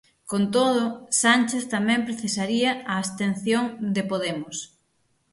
Con 0.31 0.43
todo, 0.55 0.83
Sánchez 1.23 1.63
tamén 1.75 2.05
precisaría 2.09 2.71
a 2.91 2.93
abstención 3.01 3.63
de 3.95 4.01
Podemos. 4.11 4.57